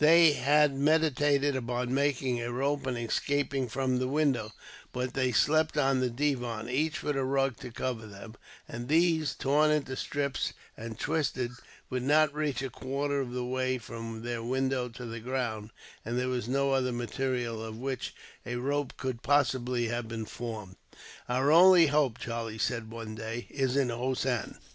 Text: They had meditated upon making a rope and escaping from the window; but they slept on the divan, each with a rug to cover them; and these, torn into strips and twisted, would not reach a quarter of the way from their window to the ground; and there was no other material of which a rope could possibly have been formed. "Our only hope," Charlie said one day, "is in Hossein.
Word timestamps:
They 0.09 0.31
had 0.31 0.75
meditated 0.79 1.55
upon 1.55 1.93
making 1.93 2.41
a 2.41 2.51
rope 2.51 2.87
and 2.87 2.97
escaping 2.97 3.67
from 3.69 3.99
the 3.99 4.07
window; 4.07 4.51
but 4.91 5.13
they 5.13 5.31
slept 5.31 5.77
on 5.77 5.99
the 5.99 6.09
divan, 6.09 6.67
each 6.67 7.03
with 7.03 7.15
a 7.15 7.23
rug 7.23 7.57
to 7.57 7.69
cover 7.69 8.07
them; 8.07 8.33
and 8.67 8.87
these, 8.87 9.35
torn 9.35 9.69
into 9.69 9.95
strips 9.95 10.53
and 10.75 10.97
twisted, 10.97 11.51
would 11.91 12.01
not 12.01 12.33
reach 12.33 12.63
a 12.63 12.71
quarter 12.71 13.21
of 13.21 13.31
the 13.31 13.45
way 13.45 13.77
from 13.77 14.23
their 14.23 14.41
window 14.41 14.89
to 14.89 15.05
the 15.05 15.19
ground; 15.19 15.69
and 16.03 16.17
there 16.17 16.29
was 16.29 16.47
no 16.47 16.71
other 16.71 16.91
material 16.91 17.63
of 17.63 17.77
which 17.77 18.15
a 18.43 18.55
rope 18.55 18.97
could 18.97 19.21
possibly 19.21 19.89
have 19.89 20.07
been 20.07 20.25
formed. 20.25 20.77
"Our 21.29 21.51
only 21.51 21.85
hope," 21.85 22.17
Charlie 22.17 22.57
said 22.57 22.89
one 22.89 23.13
day, 23.13 23.45
"is 23.51 23.75
in 23.77 23.89
Hossein. 23.89 24.55